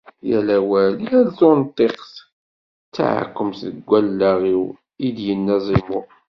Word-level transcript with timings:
Yal 0.29 0.47
awal, 0.57 0.93
yal 1.07 1.27
tunṭiqt, 1.37 2.13
d 2.85 2.89
taεkemt 2.95 3.59
deg 3.75 3.79
wallaɣ-iw, 3.89 4.63
i 5.07 5.09
d-yenna 5.15 5.57
Zimu. 5.65 5.99